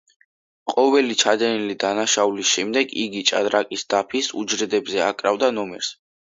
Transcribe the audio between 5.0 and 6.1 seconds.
აკრავდა ნომრებს.